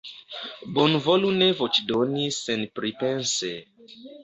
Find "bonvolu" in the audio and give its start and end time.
0.77-1.29